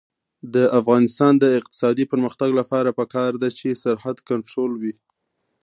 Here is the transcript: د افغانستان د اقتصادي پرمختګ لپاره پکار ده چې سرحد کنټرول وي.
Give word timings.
د 0.53 0.55
افغانستان 0.79 1.33
د 1.39 1.45
اقتصادي 1.59 2.05
پرمختګ 2.11 2.49
لپاره 2.59 2.89
پکار 2.99 3.31
ده 3.41 3.49
چې 3.59 3.79
سرحد 3.83 4.17
کنټرول 4.29 4.71
وي. 4.81 4.93